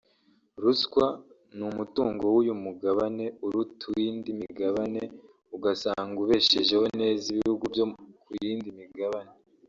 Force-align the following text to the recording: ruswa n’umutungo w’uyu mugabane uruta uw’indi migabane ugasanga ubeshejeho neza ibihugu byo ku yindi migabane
ruswa 0.63 1.05
n’umutungo 1.57 2.23
w’uyu 2.33 2.55
mugabane 2.63 3.25
uruta 3.45 3.83
uw’indi 3.91 4.29
migabane 4.41 5.01
ugasanga 5.55 6.17
ubeshejeho 6.23 6.85
neza 7.01 7.23
ibihugu 7.33 7.63
byo 7.73 7.85
ku 8.23 8.31
yindi 8.43 8.69
migabane 8.79 9.31